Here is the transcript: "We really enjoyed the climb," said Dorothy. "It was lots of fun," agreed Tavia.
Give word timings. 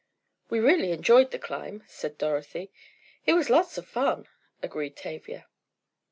"We 0.49 0.59
really 0.59 0.93
enjoyed 0.93 1.29
the 1.29 1.37
climb," 1.37 1.83
said 1.87 2.17
Dorothy. 2.17 2.71
"It 3.27 3.33
was 3.33 3.51
lots 3.51 3.77
of 3.77 3.87
fun," 3.87 4.27
agreed 4.63 4.95
Tavia. 4.95 5.45